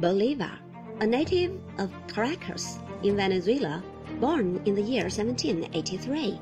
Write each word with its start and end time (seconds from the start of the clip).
Bolivar, 0.00 0.58
a 1.00 1.06
native 1.06 1.58
of 1.78 1.90
Caracas 2.06 2.78
in 3.02 3.16
Venezuela, 3.16 3.82
born 4.20 4.60
in 4.64 4.76
the 4.76 4.82
year 4.82 5.04
1783, 5.04 6.38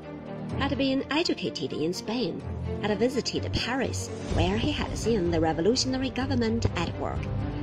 had 0.59 0.77
been 0.77 1.03
educated 1.09 1.73
in 1.73 1.91
Spain, 1.91 2.39
had 2.83 2.97
visited 2.99 3.51
Paris, 3.51 4.09
where 4.35 4.57
he 4.57 4.71
had 4.71 4.95
seen 4.95 5.31
the 5.31 5.41
revolutionary 5.41 6.11
government 6.11 6.67
at 6.77 6.95
work, 6.99 7.17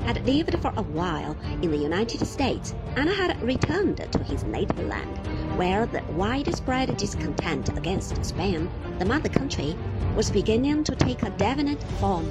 had 0.04 0.26
lived 0.26 0.58
for 0.60 0.72
a 0.76 0.82
while 0.82 1.36
in 1.62 1.70
the 1.70 1.78
United 1.78 2.26
States, 2.26 2.74
and 2.96 3.08
had 3.08 3.40
returned 3.40 4.04
to 4.10 4.24
his 4.24 4.42
native 4.42 4.84
land, 4.88 5.16
where 5.56 5.86
the 5.86 6.02
widespread 6.14 6.96
discontent 6.96 7.68
against 7.78 8.24
Spain, 8.24 8.68
the 8.98 9.04
mother 9.04 9.28
country, 9.28 9.76
was 10.16 10.28
beginning 10.28 10.82
to 10.82 10.96
take 10.96 11.22
a 11.22 11.30
definite 11.30 11.82
form. 12.00 12.28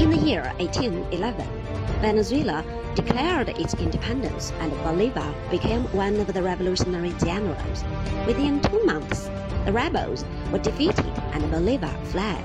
In 0.00 0.10
the 0.10 0.16
year 0.16 0.52
1811, 0.58 1.46
Venezuela 2.00 2.64
declared 2.94 3.50
its 3.50 3.74
independence 3.74 4.52
and 4.60 4.72
Bolivar 4.82 5.34
became 5.50 5.84
one 5.92 6.16
of 6.20 6.32
the 6.32 6.42
revolutionary 6.42 7.12
generals. 7.24 7.84
Within 8.26 8.60
two 8.60 8.82
months, 8.84 9.28
the 9.66 9.72
rebels 9.72 10.24
were 10.50 10.58
defeated 10.58 11.12
and 11.32 11.50
Bolivar 11.50 11.94
fled. 12.04 12.42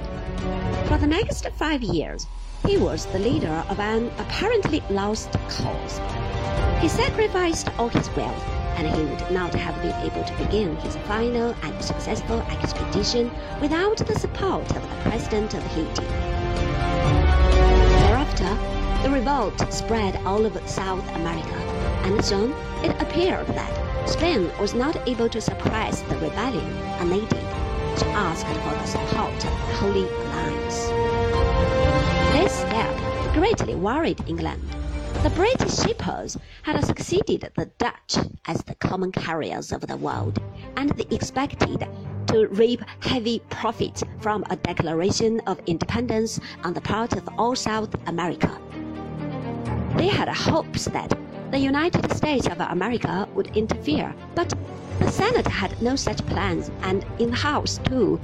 For 0.88 0.98
the 0.98 1.08
next 1.08 1.48
five 1.52 1.82
years, 1.82 2.28
he 2.68 2.78
was 2.78 3.06
the 3.08 3.20
leader 3.20 3.64
of 3.70 3.80
an 3.80 4.12
apparently 4.18 4.84
lost 4.90 5.32
cause. 5.48 6.02
He 6.82 6.90
sacrificed 6.90 7.70
all 7.80 7.90
his 7.90 8.10
wealth, 8.16 8.44
and 8.76 8.88
he 8.88 9.04
would 9.04 9.32
not 9.32 9.54
have 9.54 9.82
been 9.82 9.96
able 10.02 10.24
to 10.24 10.44
begin 10.44 10.76
his 10.78 10.96
final 11.08 11.56
and 11.64 11.84
successful 11.84 12.42
expedition 12.52 13.32
without 13.62 13.98
the 13.98 14.20
support 14.20 14.70
of 14.76 14.82
the 14.82 15.10
President 15.10 15.54
of 15.54 15.64
Haiti. 15.68 16.41
Thereafter, 18.04 18.58
the 19.04 19.10
revolt 19.10 19.74
spread 19.74 20.16
all 20.26 20.46
over 20.46 20.62
South 20.68 21.08
America, 21.16 21.56
and 22.04 22.24
soon 22.24 22.52
it 22.84 23.00
appeared 23.02 23.48
that 23.48 24.10
Spain 24.10 24.52
was 24.60 24.74
not 24.74 24.96
able 25.08 25.30
to 25.30 25.40
suppress 25.42 26.02
the 26.02 26.18
rebellion, 26.18 26.72
and 27.00 27.12
they 27.12 27.20
did. 27.20 27.48
She 27.98 28.06
asked 28.08 28.46
for 28.46 28.74
the 28.74 28.86
support 28.86 29.34
of 29.36 29.42
the 29.42 29.76
Holy 29.76 30.08
Alliance. 30.08 30.88
This 32.34 32.54
step 32.54 33.34
greatly 33.34 33.76
worried 33.76 34.24
England. 34.28 34.64
The 35.24 35.30
British 35.32 35.76
shippers 35.78 36.38
had 36.64 36.84
succeeded 36.84 37.52
the 37.56 37.70
Dutch 37.78 38.18
as 38.48 38.64
the 38.64 38.76
common 38.76 39.12
carriers 39.12 39.72
of 39.72 39.86
the 39.86 39.98
world, 39.98 40.40
and 40.76 40.90
they 40.92 41.16
expected 41.16 41.88
to 42.32 42.48
reap 42.48 42.82
heavy 43.02 43.42
profits 43.50 44.04
from 44.22 44.46
a 44.50 44.56
declaration 44.56 45.42
of 45.48 45.60
independence 45.68 46.40
on 46.64 46.74
the 46.74 46.80
part 46.80 47.12
of 47.14 47.28
all 47.38 47.56
South 47.56 47.94
America. 48.08 48.58
They 49.98 50.08
had 50.08 50.30
hopes 50.30 50.86
that 50.86 51.12
the 51.52 51.60
United 51.60 52.10
States 52.16 52.48
of 52.48 52.62
America 52.62 53.28
would 53.36 53.58
interfere, 53.58 54.16
but 54.34 54.54
the 55.00 55.12
Senate 55.12 55.48
had 55.48 55.82
no 55.82 55.98
such 55.98 56.26
plans, 56.28 56.72
and 56.84 57.06
in 57.20 57.32
the 57.32 57.36
House, 57.36 57.80
too, 57.84 58.18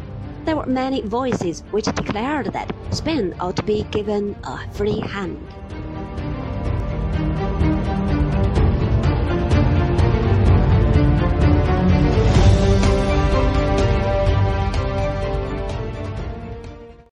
there 0.45 0.55
were 0.55 0.65
many 0.65 1.01
voices 1.01 1.63
which 1.71 1.85
declared 1.85 2.53
that 2.53 2.73
Spain 2.91 3.35
ought 3.41 3.57
to 3.57 3.63
be 3.63 3.83
given 3.91 4.37
a 4.45 4.71
free 4.71 5.01
hand. 5.01 5.37